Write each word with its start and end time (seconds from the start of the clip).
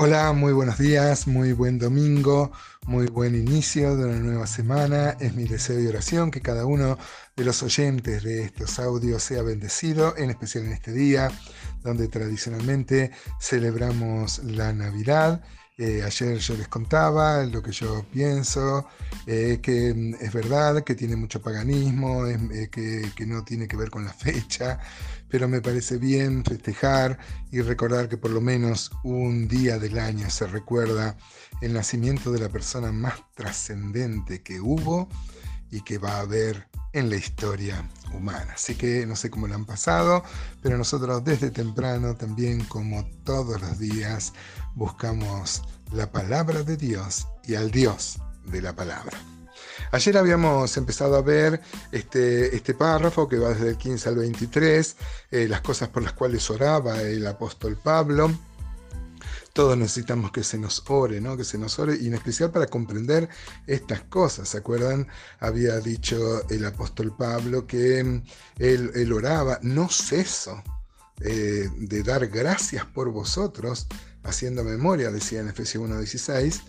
Hola, 0.00 0.32
muy 0.32 0.52
buenos 0.52 0.78
días, 0.78 1.26
muy 1.26 1.52
buen 1.52 1.80
domingo, 1.80 2.52
muy 2.86 3.06
buen 3.06 3.34
inicio 3.34 3.96
de 3.96 4.04
una 4.04 4.20
nueva 4.20 4.46
semana. 4.46 5.16
Es 5.18 5.34
mi 5.34 5.42
deseo 5.42 5.80
y 5.80 5.88
oración 5.88 6.30
que 6.30 6.40
cada 6.40 6.66
uno 6.66 6.96
de 7.34 7.44
los 7.44 7.64
oyentes 7.64 8.22
de 8.22 8.44
estos 8.44 8.78
audios 8.78 9.24
sea 9.24 9.42
bendecido, 9.42 10.16
en 10.16 10.30
especial 10.30 10.66
en 10.66 10.72
este 10.74 10.92
día, 10.92 11.32
donde 11.82 12.06
tradicionalmente 12.06 13.10
celebramos 13.40 14.38
la 14.44 14.72
Navidad. 14.72 15.42
Eh, 15.80 16.02
ayer 16.02 16.38
yo 16.38 16.56
les 16.56 16.66
contaba 16.66 17.44
lo 17.44 17.62
que 17.62 17.70
yo 17.70 18.04
pienso, 18.10 18.88
eh, 19.28 19.60
que 19.62 19.94
mm, 19.94 20.14
es 20.20 20.32
verdad 20.32 20.82
que 20.82 20.96
tiene 20.96 21.14
mucho 21.14 21.40
paganismo, 21.40 22.26
eh, 22.26 22.68
que, 22.68 23.12
que, 23.14 23.26
no 23.26 23.44
tiene 23.44 23.68
que 23.68 23.76
ver 23.76 23.88
con 23.88 24.04
la 24.04 24.12
fecha, 24.26 24.80
pero 25.28 25.46
me 25.46 25.60
parece 25.60 25.98
bien 25.98 26.44
festejar 26.44 27.16
y 27.52 27.60
recordar 27.60 28.08
que 28.08 28.16
por 28.16 28.32
lo 28.32 28.40
menos 28.40 28.90
un 29.04 29.46
día 29.46 29.78
del 29.78 30.00
año 30.00 30.28
se 30.30 30.48
recuerda 30.48 31.16
el 31.60 31.74
nacimiento 31.74 32.32
de 32.32 32.40
la 32.40 32.48
persona 32.48 32.90
más 32.90 33.14
trascendente 33.36 34.42
que 34.42 34.60
hubo 34.60 35.08
y 35.70 35.82
que 35.82 35.98
va 35.98 36.16
a 36.16 36.20
haber 36.22 36.66
en 36.92 37.10
la 37.10 37.16
historia 37.16 37.88
humana. 38.12 38.52
Así 38.54 38.74
que 38.74 39.06
no 39.06 39.16
sé 39.16 39.30
cómo 39.30 39.46
lo 39.46 39.54
han 39.54 39.64
pasado, 39.66 40.22
pero 40.62 40.78
nosotros 40.78 41.24
desde 41.24 41.50
temprano 41.50 42.16
también 42.16 42.64
como 42.64 43.04
todos 43.24 43.60
los 43.60 43.78
días 43.78 44.32
buscamos 44.74 45.62
la 45.92 46.10
palabra 46.10 46.62
de 46.62 46.76
Dios 46.76 47.26
y 47.44 47.54
al 47.54 47.70
Dios 47.70 48.18
de 48.44 48.62
la 48.62 48.74
palabra. 48.74 49.18
Ayer 49.90 50.18
habíamos 50.18 50.76
empezado 50.76 51.16
a 51.16 51.22
ver 51.22 51.60
este, 51.92 52.54
este 52.54 52.74
párrafo 52.74 53.28
que 53.28 53.38
va 53.38 53.50
desde 53.50 53.70
el 53.70 53.78
15 53.78 54.08
al 54.08 54.16
23, 54.16 54.96
eh, 55.30 55.48
las 55.48 55.60
cosas 55.62 55.88
por 55.88 56.02
las 56.02 56.12
cuales 56.12 56.48
oraba 56.50 57.00
el 57.00 57.26
apóstol 57.26 57.78
Pablo. 57.82 58.30
Todos 59.52 59.76
necesitamos 59.76 60.32
que 60.32 60.44
se 60.44 60.58
nos 60.58 60.84
ore, 60.88 61.20
¿no? 61.20 61.36
Que 61.36 61.44
se 61.44 61.58
nos 61.58 61.78
ore, 61.78 61.96
y 62.00 62.06
en 62.06 62.14
especial 62.14 62.50
para 62.50 62.66
comprender 62.66 63.28
estas 63.66 64.02
cosas. 64.02 64.48
¿Se 64.48 64.58
acuerdan? 64.58 65.08
Había 65.40 65.78
dicho 65.80 66.48
el 66.48 66.64
apóstol 66.64 67.14
Pablo 67.16 67.66
que 67.66 68.02
mm, 68.04 68.22
él, 68.58 69.12
oraba, 69.12 69.58
no 69.62 69.88
ceso 69.88 70.62
eh, 71.20 71.68
de 71.76 72.02
dar 72.02 72.26
gracias 72.28 72.84
por 72.86 73.10
vosotros, 73.10 73.86
haciendo 74.22 74.64
memoria, 74.64 75.10
decía 75.10 75.40
en 75.40 75.48
Efesios 75.48 75.82
1.16, 75.84 76.60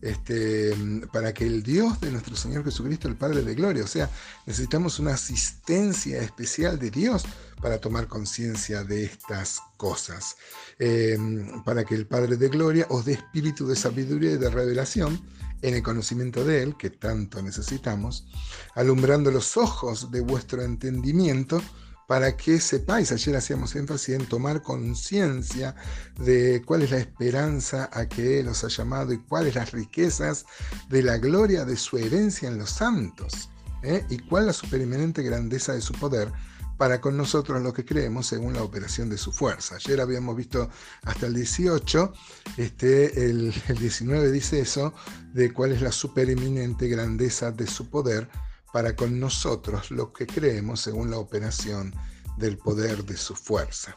este, 0.00 0.74
para 1.12 1.34
que 1.34 1.44
el 1.44 1.62
Dios 1.62 2.00
de 2.00 2.10
nuestro 2.10 2.36
Señor 2.36 2.64
Jesucristo, 2.64 3.08
el 3.08 3.16
Padre 3.16 3.42
de 3.42 3.54
Gloria, 3.54 3.84
o 3.84 3.88
sea, 3.88 4.10
necesitamos 4.46 4.98
una 4.98 5.14
asistencia 5.14 6.20
especial 6.20 6.78
de 6.78 6.90
Dios 6.90 7.24
para 7.60 7.78
tomar 7.78 8.06
conciencia 8.06 8.84
de 8.84 9.04
estas 9.04 9.60
cosas, 9.76 10.36
em, 10.78 11.62
para 11.64 11.84
que 11.84 11.94
el 11.94 12.06
Padre 12.06 12.36
de 12.36 12.48
Gloria 12.48 12.86
os 12.90 13.04
dé 13.04 13.14
espíritu 13.14 13.66
de 13.66 13.76
sabiduría 13.76 14.32
y 14.32 14.36
de 14.36 14.50
revelación 14.50 15.20
en 15.62 15.74
el 15.74 15.82
conocimiento 15.82 16.44
de 16.44 16.62
Él, 16.62 16.76
que 16.76 16.90
tanto 16.90 17.42
necesitamos, 17.42 18.28
alumbrando 18.74 19.30
los 19.30 19.56
ojos 19.56 20.10
de 20.12 20.20
vuestro 20.20 20.62
entendimiento, 20.62 21.60
para 22.08 22.38
que 22.38 22.58
sepáis, 22.58 23.12
ayer 23.12 23.36
hacíamos 23.36 23.76
énfasis 23.76 24.14
en 24.14 24.24
tomar 24.24 24.62
conciencia 24.62 25.74
de 26.18 26.62
cuál 26.64 26.80
es 26.80 26.90
la 26.90 26.96
esperanza 26.96 27.90
a 27.92 28.08
que 28.08 28.40
Él 28.40 28.48
os 28.48 28.64
ha 28.64 28.68
llamado 28.68 29.12
y 29.12 29.18
cuáles 29.18 29.56
las 29.56 29.72
riquezas 29.72 30.46
de 30.88 31.02
la 31.02 31.18
gloria 31.18 31.66
de 31.66 31.76
su 31.76 31.98
herencia 31.98 32.48
en 32.48 32.56
los 32.56 32.70
santos, 32.70 33.50
¿eh? 33.82 34.06
y 34.08 34.20
cuál 34.20 34.46
la 34.46 34.54
supereminente 34.54 35.22
grandeza 35.22 35.74
de 35.74 35.82
su 35.82 35.92
poder 35.92 36.32
para 36.78 36.98
con 36.98 37.14
nosotros 37.14 37.60
lo 37.60 37.74
que 37.74 37.84
creemos 37.84 38.26
según 38.26 38.54
la 38.54 38.62
operación 38.62 39.10
de 39.10 39.18
su 39.18 39.30
fuerza. 39.30 39.74
Ayer 39.74 40.00
habíamos 40.00 40.34
visto 40.34 40.70
hasta 41.02 41.26
el 41.26 41.34
18, 41.34 42.14
este, 42.56 43.26
el, 43.26 43.52
el 43.68 43.78
19 43.78 44.32
dice 44.32 44.60
eso, 44.60 44.94
de 45.34 45.52
cuál 45.52 45.72
es 45.72 45.82
la 45.82 45.92
supereminente 45.92 46.88
grandeza 46.88 47.52
de 47.52 47.66
su 47.66 47.90
poder 47.90 48.30
para 48.72 48.94
con 48.94 49.18
nosotros 49.18 49.90
lo 49.90 50.12
que 50.12 50.26
creemos 50.26 50.80
según 50.80 51.10
la 51.10 51.18
operación 51.18 51.94
del 52.36 52.58
poder 52.58 53.04
de 53.04 53.16
su 53.16 53.34
fuerza. 53.34 53.96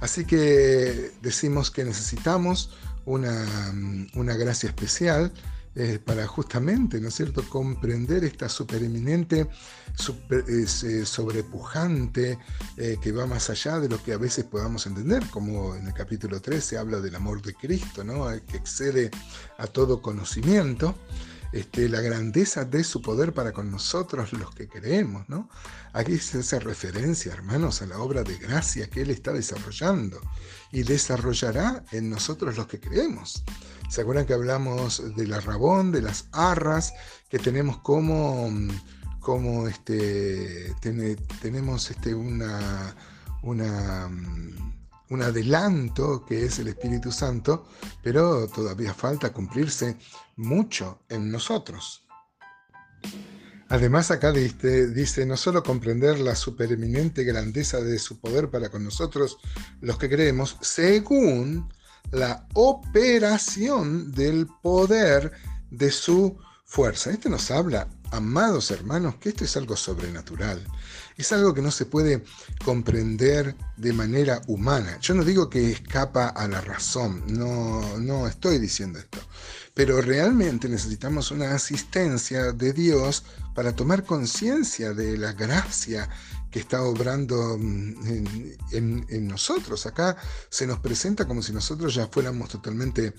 Así 0.00 0.24
que 0.24 1.12
decimos 1.22 1.70
que 1.70 1.84
necesitamos 1.84 2.70
una, 3.04 3.46
una 4.14 4.34
gracia 4.34 4.68
especial 4.68 5.32
eh, 5.76 5.98
para 5.98 6.24
justamente, 6.28 7.00
¿no 7.00 7.08
es 7.08 7.14
cierto?, 7.14 7.42
comprender 7.48 8.22
esta 8.22 8.48
supereminente, 8.48 9.48
super, 9.96 10.44
eh, 10.48 11.04
sobrepujante, 11.04 12.38
eh, 12.76 12.96
que 13.02 13.10
va 13.10 13.26
más 13.26 13.50
allá 13.50 13.80
de 13.80 13.88
lo 13.88 14.00
que 14.00 14.12
a 14.12 14.18
veces 14.18 14.44
podamos 14.44 14.86
entender, 14.86 15.28
como 15.30 15.74
en 15.74 15.88
el 15.88 15.92
capítulo 15.92 16.40
3 16.40 16.64
se 16.64 16.78
habla 16.78 17.00
del 17.00 17.16
amor 17.16 17.42
de 17.42 17.54
Cristo, 17.54 18.04
¿no?, 18.04 18.26
que 18.46 18.56
excede 18.56 19.10
a 19.58 19.66
todo 19.66 20.00
conocimiento. 20.00 20.94
Este, 21.54 21.88
la 21.88 22.00
grandeza 22.00 22.64
de 22.64 22.82
su 22.82 23.00
poder 23.00 23.32
para 23.32 23.52
con 23.52 23.70
nosotros 23.70 24.32
los 24.32 24.52
que 24.56 24.66
creemos. 24.66 25.28
¿no? 25.28 25.48
Aquí 25.92 26.18
se 26.18 26.40
hace 26.40 26.58
referencia, 26.58 27.32
hermanos, 27.32 27.80
a 27.80 27.86
la 27.86 28.00
obra 28.00 28.24
de 28.24 28.36
gracia 28.38 28.90
que 28.90 29.02
Él 29.02 29.10
está 29.10 29.32
desarrollando 29.32 30.20
y 30.72 30.82
desarrollará 30.82 31.84
en 31.92 32.10
nosotros 32.10 32.56
los 32.56 32.66
que 32.66 32.80
creemos. 32.80 33.44
¿Se 33.88 34.00
acuerdan 34.00 34.26
que 34.26 34.34
hablamos 34.34 35.14
de 35.14 35.28
la 35.28 35.38
rabón, 35.38 35.92
de 35.92 36.02
las 36.02 36.26
arras, 36.32 36.92
que 37.28 37.38
tenemos 37.38 37.78
como, 37.78 38.50
como 39.20 39.68
este, 39.68 40.74
tenemos 41.40 41.88
este, 41.88 42.16
una, 42.16 42.96
una 43.42 44.10
un 45.10 45.22
adelanto 45.22 46.24
que 46.24 46.46
es 46.46 46.58
el 46.58 46.68
Espíritu 46.68 47.12
Santo, 47.12 47.66
pero 48.02 48.48
todavía 48.48 48.94
falta 48.94 49.32
cumplirse 49.32 49.96
mucho 50.36 51.00
en 51.08 51.30
nosotros. 51.30 52.04
Además 53.68 54.10
acá 54.10 54.30
dice, 54.30 54.88
dice, 54.88 55.26
no 55.26 55.36
solo 55.36 55.62
comprender 55.62 56.18
la 56.18 56.36
supereminente 56.36 57.24
grandeza 57.24 57.80
de 57.80 57.98
su 57.98 58.20
poder 58.20 58.50
para 58.50 58.68
con 58.68 58.84
nosotros, 58.84 59.38
los 59.80 59.98
que 59.98 60.08
creemos, 60.08 60.56
según 60.60 61.72
la 62.12 62.46
operación 62.54 64.12
del 64.12 64.46
poder 64.62 65.32
de 65.70 65.90
su 65.90 66.38
fuerza. 66.64 67.10
Este 67.10 67.28
nos 67.28 67.50
habla, 67.50 67.88
amados 68.10 68.70
hermanos, 68.70 69.16
que 69.16 69.30
esto 69.30 69.44
es 69.44 69.56
algo 69.56 69.76
sobrenatural. 69.76 70.64
Es 71.16 71.32
algo 71.32 71.54
que 71.54 71.62
no 71.62 71.70
se 71.70 71.86
puede 71.86 72.24
comprender 72.64 73.54
de 73.76 73.92
manera 73.92 74.42
humana. 74.48 74.98
Yo 75.00 75.14
no 75.14 75.24
digo 75.24 75.48
que 75.48 75.70
escapa 75.70 76.28
a 76.28 76.48
la 76.48 76.60
razón, 76.60 77.24
no, 77.28 77.98
no 77.98 78.26
estoy 78.26 78.58
diciendo 78.58 78.98
esto. 78.98 79.18
Pero 79.74 80.00
realmente 80.00 80.68
necesitamos 80.68 81.32
una 81.32 81.52
asistencia 81.52 82.52
de 82.52 82.72
Dios 82.72 83.24
para 83.54 83.74
tomar 83.74 84.04
conciencia 84.04 84.94
de 84.94 85.18
la 85.18 85.32
gracia 85.32 86.08
que 86.50 86.60
está 86.60 86.82
obrando 86.82 87.58
mm, 87.58 87.94
en, 88.70 89.26
nosotros. 89.26 89.86
Acá 89.86 90.16
se 90.48 90.68
nos 90.68 90.78
presenta 90.78 91.26
como 91.26 91.42
si 91.42 91.52
nosotros 91.52 91.94
ya 91.96 92.06
fuéramos 92.06 92.50
totalmente 92.50 93.14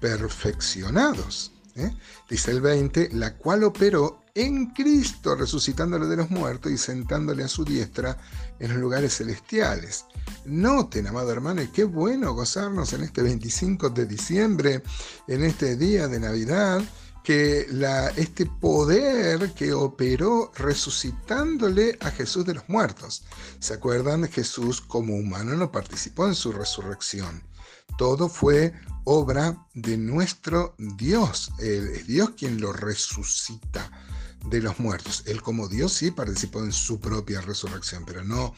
perfeccionados. 0.00 1.52
¿eh? 1.76 1.92
Dice 2.28 2.50
el 2.50 2.60
20, 2.60 3.10
la 3.12 3.36
cual 3.36 3.62
operó 3.62 4.19
en 4.34 4.66
Cristo, 4.66 5.34
resucitándole 5.34 6.06
de 6.06 6.16
los 6.16 6.30
muertos 6.30 6.72
y 6.72 6.78
sentándole 6.78 7.44
a 7.44 7.48
su 7.48 7.64
diestra 7.64 8.16
en 8.58 8.72
los 8.72 8.78
lugares 8.78 9.16
celestiales. 9.16 10.04
Noten, 10.44 11.06
amado 11.06 11.30
hermano, 11.32 11.62
y 11.62 11.68
qué 11.68 11.84
bueno 11.84 12.34
gozarnos 12.34 12.92
en 12.92 13.02
este 13.02 13.22
25 13.22 13.90
de 13.90 14.06
diciembre, 14.06 14.82
en 15.26 15.44
este 15.44 15.76
día 15.76 16.08
de 16.08 16.20
Navidad, 16.20 16.82
que 17.22 17.66
la, 17.70 18.08
este 18.08 18.46
poder 18.46 19.52
que 19.52 19.72
operó 19.72 20.52
resucitándole 20.56 21.98
a 22.00 22.10
Jesús 22.10 22.46
de 22.46 22.54
los 22.54 22.68
muertos. 22.68 23.24
¿Se 23.58 23.74
acuerdan? 23.74 24.28
Jesús 24.28 24.80
como 24.80 25.14
humano 25.14 25.54
no 25.54 25.70
participó 25.70 26.26
en 26.26 26.34
su 26.34 26.52
resurrección. 26.52 27.42
Todo 27.98 28.28
fue 28.28 28.72
obra 29.04 29.66
de 29.74 29.98
nuestro 29.98 30.74
Dios. 30.78 31.52
Es 31.58 32.06
Dios 32.06 32.30
quien 32.30 32.60
lo 32.60 32.72
resucita 32.72 33.90
de 34.46 34.60
los 34.60 34.78
muertos. 34.78 35.22
Él 35.26 35.42
como 35.42 35.68
Dios 35.68 35.92
sí 35.92 36.10
participó 36.10 36.60
en 36.60 36.72
su 36.72 37.00
propia 37.00 37.40
resurrección, 37.40 38.04
pero 38.04 38.24
no 38.24 38.54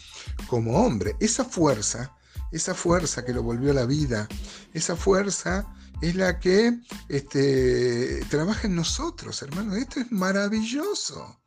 como 0.47 0.85
hombre. 0.85 1.17
Esa 1.21 1.45
fuerza, 1.45 2.17
esa 2.51 2.75
fuerza 2.75 3.25
que 3.25 3.33
lo 3.33 3.43
volvió 3.43 3.71
a 3.71 3.75
la 3.75 3.87
vida, 3.87 4.29
esa 4.73 4.97
fuerza 4.97 5.67
es 6.01 6.17
la 6.17 6.41
que 6.41 6.81
este, 7.09 8.25
trabaja 8.29 8.67
en 8.67 8.75
nosotros, 8.75 9.41
hermano. 9.43 9.77
Esto 9.77 10.01
es 10.01 10.11
maravilloso. 10.11 11.42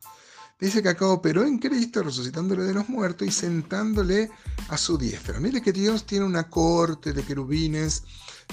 Dice 0.58 0.82
que 0.82 0.88
acá 0.88 1.06
operó 1.08 1.44
en 1.44 1.58
Cristo, 1.58 2.02
resucitándole 2.02 2.64
de 2.64 2.72
los 2.72 2.88
muertos 2.88 3.28
y 3.28 3.30
sentándole 3.30 4.30
a 4.68 4.78
su 4.78 4.96
diestra. 4.96 5.38
Mire 5.38 5.60
que 5.60 5.72
Dios 5.72 6.06
tiene 6.06 6.24
una 6.24 6.48
corte 6.48 7.12
de 7.12 7.22
querubines, 7.22 8.04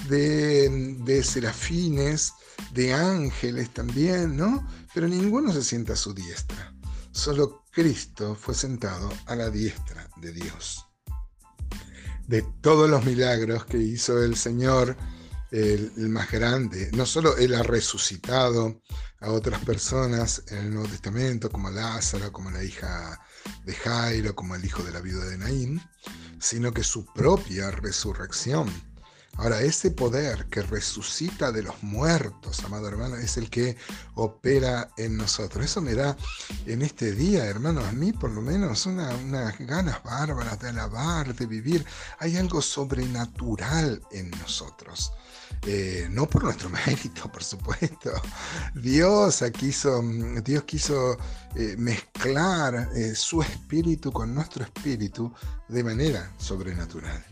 de, 0.08 0.96
de 1.02 1.22
serafines, 1.22 2.34
de 2.72 2.92
ángeles 2.92 3.72
también, 3.72 4.36
¿no? 4.36 4.68
Pero 4.92 5.08
ninguno 5.08 5.52
se 5.52 5.64
sienta 5.64 5.94
a 5.94 5.96
su 5.96 6.12
diestra. 6.12 6.74
Solo 7.10 7.64
Cristo 7.70 8.34
fue 8.34 8.54
sentado 8.54 9.10
a 9.26 9.34
la 9.34 9.48
diestra 9.48 10.10
de 10.16 10.32
Dios. 10.32 10.86
De 12.26 12.42
todos 12.60 12.88
los 12.88 13.04
milagros 13.04 13.64
que 13.64 13.78
hizo 13.78 14.22
el 14.22 14.36
Señor, 14.36 14.96
el, 15.54 16.08
más 16.08 16.30
grande. 16.30 16.90
No 16.92 17.06
solo 17.06 17.36
Él 17.36 17.54
ha 17.54 17.62
resucitado 17.62 18.82
a 19.20 19.30
otras 19.30 19.64
personas 19.64 20.42
en 20.48 20.58
el 20.58 20.70
Nuevo 20.74 20.88
Testamento, 20.88 21.50
como 21.50 21.70
Lázaro, 21.70 22.32
como 22.32 22.50
la 22.50 22.64
hija 22.64 23.20
de 23.64 23.72
Jairo, 23.72 24.34
como 24.34 24.56
el 24.56 24.64
hijo 24.64 24.82
de 24.82 24.90
la 24.90 25.00
viuda 25.00 25.26
de 25.26 25.38
Naín, 25.38 25.80
sino 26.40 26.72
que 26.72 26.82
su 26.82 27.06
propia 27.14 27.70
resurrección 27.70 28.68
Ahora, 29.36 29.60
ese 29.62 29.90
poder 29.90 30.46
que 30.46 30.62
resucita 30.62 31.50
de 31.50 31.62
los 31.62 31.82
muertos, 31.82 32.62
amado 32.64 32.88
hermano, 32.88 33.16
es 33.16 33.36
el 33.36 33.50
que 33.50 33.76
opera 34.14 34.90
en 34.96 35.16
nosotros. 35.16 35.64
Eso 35.64 35.80
me 35.80 35.94
da 35.94 36.16
en 36.66 36.82
este 36.82 37.12
día, 37.12 37.44
hermano, 37.46 37.84
a 37.84 37.92
mí 37.92 38.12
por 38.12 38.30
lo 38.30 38.40
menos 38.40 38.86
unas 38.86 39.58
ganas 39.58 40.02
bárbaras 40.04 40.60
de 40.60 40.68
alabar, 40.68 41.34
de 41.34 41.46
vivir. 41.46 41.84
Hay 42.18 42.36
algo 42.36 42.62
sobrenatural 42.62 44.02
en 44.12 44.30
nosotros. 44.30 45.12
Eh, 45.66 46.08
no 46.10 46.26
por 46.28 46.44
nuestro 46.44 46.68
mérito, 46.86 47.30
por 47.30 47.42
supuesto. 47.42 48.12
Dios 48.74 49.42
quiso, 49.58 50.02
Dios 50.44 50.64
quiso 50.64 51.16
eh, 51.56 51.74
mezclar 51.78 52.90
eh, 52.94 53.14
su 53.14 53.42
espíritu 53.42 54.12
con 54.12 54.34
nuestro 54.34 54.64
espíritu 54.64 55.32
de 55.68 55.82
manera 55.82 56.32
sobrenatural. 56.38 57.24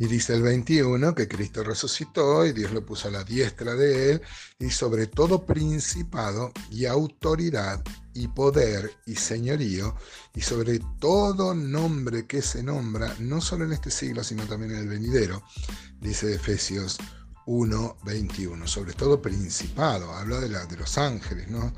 Y 0.00 0.06
dice 0.06 0.34
el 0.34 0.40
21 0.40 1.14
que 1.14 1.28
Cristo 1.28 1.62
resucitó 1.62 2.46
y 2.46 2.54
Dios 2.54 2.72
lo 2.72 2.86
puso 2.86 3.08
a 3.08 3.10
la 3.10 3.22
diestra 3.22 3.74
de 3.74 4.12
él 4.12 4.22
y 4.58 4.70
sobre 4.70 5.06
todo 5.08 5.44
principado 5.44 6.52
y 6.70 6.86
autoridad 6.86 7.84
y 8.14 8.26
poder 8.28 8.90
y 9.04 9.16
señorío 9.16 9.94
y 10.34 10.40
sobre 10.40 10.80
todo 10.98 11.54
nombre 11.54 12.26
que 12.26 12.40
se 12.40 12.62
nombra, 12.62 13.14
no 13.18 13.42
solo 13.42 13.66
en 13.66 13.72
este 13.72 13.90
siglo, 13.90 14.24
sino 14.24 14.46
también 14.46 14.72
en 14.72 14.78
el 14.78 14.88
venidero, 14.88 15.42
dice 16.00 16.34
Efesios 16.34 16.96
1, 17.44 17.98
21. 18.02 18.66
Sobre 18.66 18.94
todo 18.94 19.20
principado, 19.20 20.14
habla 20.14 20.40
de, 20.40 20.48
de 20.48 20.76
los 20.78 20.96
ángeles, 20.96 21.48
¿no? 21.48 21.74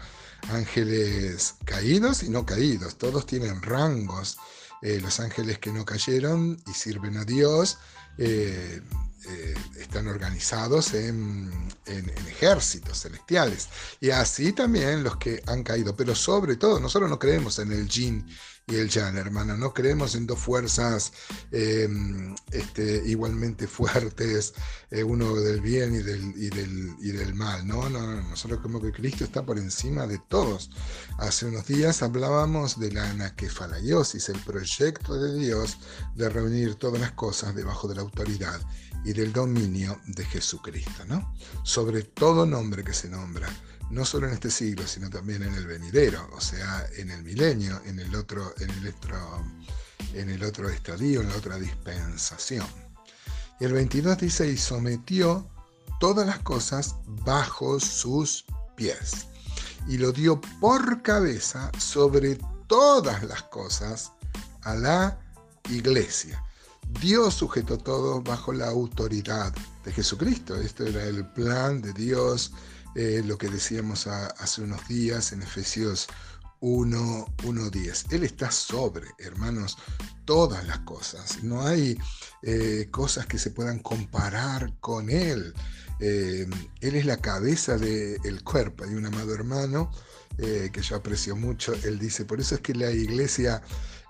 Ángeles 0.48 1.56
caídos 1.64 2.22
y 2.22 2.28
no 2.28 2.46
caídos, 2.46 2.98
todos 2.98 3.26
tienen 3.26 3.60
rangos. 3.62 4.38
Eh, 4.82 5.00
los 5.00 5.20
ángeles 5.20 5.58
que 5.58 5.72
no 5.72 5.84
cayeron 5.84 6.60
y 6.66 6.72
sirven 6.72 7.16
a 7.16 7.24
Dios 7.24 7.78
eh, 8.18 8.80
eh, 9.24 9.54
están 9.78 10.08
organizados 10.08 10.94
en, 10.94 11.50
ejércitos 12.26 13.02
celestiales. 13.02 13.68
Y 14.00 14.10
así 14.10 14.52
también 14.52 15.04
los 15.04 15.16
que 15.16 15.42
han 15.46 15.62
caído. 15.62 15.94
Pero 15.94 16.14
sobre 16.14 16.56
todo, 16.56 16.80
nosotros 16.80 17.08
no 17.08 17.18
creemos 17.18 17.58
en 17.58 17.70
el 17.72 17.88
yin 17.88 18.26
y 18.66 18.76
el 18.76 18.88
yang, 18.88 19.16
hermano. 19.16 19.56
No 19.56 19.72
creemos 19.72 20.14
en 20.14 20.26
dos 20.26 20.38
fuerzas 20.38 21.12
em, 21.50 22.34
este, 22.50 23.02
igualmente 23.06 23.66
fuertes, 23.66 24.54
eh, 24.90 25.02
uno 25.04 25.34
del 25.34 25.60
bien 25.60 25.94
y 25.94 25.98
del, 25.98 26.34
y 26.36 26.48
del, 26.48 26.94
y 27.00 27.10
del 27.12 27.34
mal. 27.34 27.66
¿no? 27.66 27.88
No, 27.88 28.00
nosotros 28.22 28.60
creemos 28.60 28.82
que 28.82 28.92
Cristo 28.92 29.24
está 29.24 29.44
por 29.44 29.58
encima 29.58 30.06
de 30.06 30.18
todos. 30.28 30.70
Hace 31.18 31.46
unos 31.46 31.66
días 31.66 32.02
hablábamos 32.02 32.78
de 32.78 32.92
la 32.92 33.08
anaquefalaiosis, 33.10 34.28
el 34.28 34.40
proyecto 34.40 35.14
de 35.14 35.38
Dios 35.38 35.78
de 36.14 36.28
reunir 36.28 36.74
todas 36.76 37.00
las 37.00 37.12
cosas 37.12 37.54
debajo 37.54 37.88
de 37.88 37.96
la 37.96 38.02
autoridad 38.02 38.60
y 39.04 39.11
del 39.12 39.32
dominio 39.32 40.00
de 40.06 40.24
Jesucristo, 40.24 41.04
¿no? 41.06 41.34
Sobre 41.64 42.02
todo 42.02 42.46
nombre 42.46 42.84
que 42.84 42.92
se 42.92 43.08
nombra, 43.08 43.48
no 43.90 44.04
solo 44.04 44.26
en 44.26 44.34
este 44.34 44.50
siglo, 44.50 44.86
sino 44.86 45.10
también 45.10 45.42
en 45.42 45.54
el 45.54 45.66
venidero, 45.66 46.28
o 46.32 46.40
sea, 46.40 46.86
en 46.96 47.10
el 47.10 47.22
milenio, 47.22 47.80
en 47.84 47.98
el 47.98 48.14
otro, 48.14 48.54
en 48.58 48.70
el 48.70 48.88
otro, 48.88 49.44
en 50.14 50.30
el 50.30 50.42
otro 50.44 50.68
estadio, 50.68 51.20
en 51.20 51.28
la 51.28 51.36
otra 51.36 51.58
dispensación. 51.58 52.66
Y 53.60 53.64
el 53.64 53.72
22 53.72 54.18
dice, 54.18 54.50
y 54.50 54.56
sometió 54.56 55.48
todas 56.00 56.26
las 56.26 56.38
cosas 56.40 56.96
bajo 57.06 57.78
sus 57.80 58.44
pies, 58.76 59.26
y 59.88 59.98
lo 59.98 60.12
dio 60.12 60.40
por 60.60 61.02
cabeza 61.02 61.70
sobre 61.78 62.38
todas 62.66 63.22
las 63.24 63.42
cosas 63.44 64.12
a 64.62 64.74
la 64.74 65.18
iglesia 65.68 66.42
Dios 66.88 67.34
sujetó 67.34 67.78
todo 67.78 68.22
bajo 68.22 68.52
la 68.52 68.68
autoridad 68.68 69.52
de 69.84 69.92
Jesucristo. 69.92 70.56
Esto 70.56 70.86
era 70.86 71.04
el 71.04 71.26
plan 71.26 71.80
de 71.80 71.92
Dios, 71.92 72.52
eh, 72.94 73.22
lo 73.24 73.38
que 73.38 73.48
decíamos 73.48 74.06
hace 74.06 74.62
unos 74.62 74.86
días 74.86 75.32
en 75.32 75.42
Efesios 75.42 76.08
1.10. 76.60 78.12
Él 78.12 78.22
está 78.22 78.50
sobre, 78.50 79.08
hermanos, 79.18 79.78
todas 80.24 80.64
las 80.66 80.80
cosas. 80.80 81.42
No 81.42 81.66
hay 81.66 81.98
eh, 82.42 82.88
cosas 82.90 83.26
que 83.26 83.38
se 83.38 83.50
puedan 83.50 83.80
comparar 83.80 84.72
con 84.80 85.10
Él. 85.10 85.54
Eh, 85.98 86.48
él 86.80 86.94
es 86.94 87.06
la 87.06 87.16
cabeza 87.16 87.78
del 87.78 88.44
cuerpo. 88.44 88.84
Hay 88.84 88.94
un 88.94 89.06
amado 89.06 89.34
hermano 89.34 89.90
que 90.36 90.80
yo 90.80 90.96
aprecio 90.96 91.36
mucho. 91.36 91.74
Él 91.84 91.98
dice, 91.98 92.24
por 92.24 92.40
eso 92.40 92.54
es 92.54 92.62
que 92.62 92.74
la 92.74 92.90
iglesia 92.90 93.62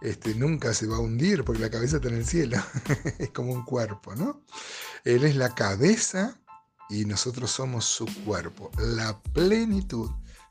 este, 0.02 0.34
nunca 0.34 0.74
se 0.74 0.86
va 0.86 0.96
a 0.96 1.00
hundir 1.00 1.44
porque 1.44 1.62
la 1.62 1.70
cabeza 1.70 1.96
está 1.96 2.08
en 2.08 2.16
el 2.16 2.26
cielo. 2.26 2.58
es 3.18 3.30
como 3.30 3.52
un 3.52 3.64
cuerpo, 3.64 4.14
¿no? 4.14 4.44
Él 5.04 5.24
es 5.24 5.36
la 5.36 5.54
cabeza 5.54 6.38
y 6.88 7.04
nosotros 7.04 7.50
somos 7.50 7.84
su 7.84 8.06
cuerpo, 8.24 8.70
la 8.78 9.20
plenitud 9.32 10.10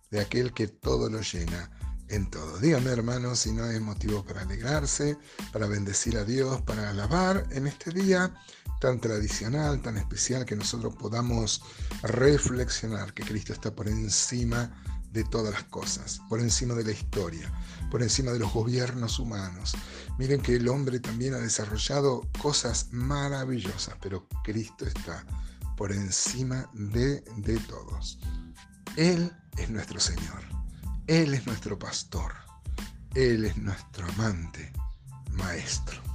de 0.10 0.22
aquel 0.22 0.54
que 0.54 0.68
todo 0.68 1.10
lo 1.10 1.22
llena 1.22 1.70
en 2.10 2.30
todo. 2.30 2.58
Dígame, 2.60 2.92
hermanos, 2.92 3.40
si 3.40 3.52
no 3.52 3.64
hay 3.64 3.80
motivo 3.80 4.24
para 4.24 4.42
alegrarse, 4.42 5.18
para 5.54 5.68
bendecir 5.68 6.18
a 6.18 6.26
Dios, 6.26 6.62
para 6.62 6.90
alabar 6.90 7.48
en 7.52 7.68
este 7.68 7.92
día 7.92 8.34
tan 8.82 9.00
tradicional, 9.00 9.82
tan 9.82 9.98
especial, 9.98 10.46
que 10.46 10.56
nosotros 10.56 10.96
podamos 10.96 11.62
reflexionar 12.02 13.14
que 13.14 13.24
Cristo 13.24 13.54
está 13.54 13.74
por 13.74 13.88
encima 13.88 14.72
de 15.12 15.24
todas 15.24 15.54
las 15.54 15.64
cosas, 15.66 16.22
por 16.30 16.40
encima 16.40 16.74
de 16.74 16.84
la 16.84 16.92
historia, 16.92 17.52
por 17.90 18.02
encima 18.02 18.32
de 18.32 18.40
los 18.40 18.54
gobiernos 18.54 19.20
humanos. 19.20 19.74
Miren 20.18 20.42
que 20.42 20.56
el 20.56 20.68
hombre 20.68 21.00
también 21.00 21.34
ha 21.34 21.40
desarrollado 21.40 22.22
cosas 22.42 22.88
maravillosas, 22.92 23.96
pero 24.02 24.28
Cristo 24.44 24.86
está 24.86 25.26
por 25.76 25.92
encima 25.92 26.70
de, 26.74 27.22
de 27.38 27.60
todos. 27.62 28.20
Él 28.96 29.32
es 29.58 29.70
nuestro 29.70 30.00
Señor, 30.00 30.44
Él 31.08 31.34
es 31.34 31.46
nuestro 31.46 31.78
pastor, 31.78 32.34
Él 33.16 33.46
es 33.46 33.58
nuestro 33.58 34.08
amante, 34.08 34.72
maestro. 35.32 36.11